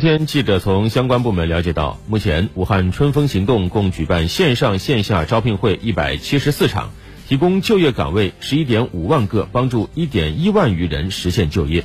[0.00, 6.90] 天，记者从相关部门了解到，目前武汉春风行动共举办线上线下招聘会一百七十四场，
[7.28, 11.84] 提供就业岗位十一点五万个，帮助一点一万余人实现就业。